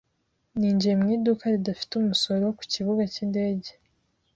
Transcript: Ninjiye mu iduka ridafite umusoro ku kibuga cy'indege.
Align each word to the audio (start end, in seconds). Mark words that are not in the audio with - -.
Ninjiye 0.57 0.93
mu 1.01 1.07
iduka 1.15 1.43
ridafite 1.53 1.91
umusoro 1.95 2.45
ku 2.57 2.63
kibuga 2.71 3.03
cy'indege. 3.13 3.69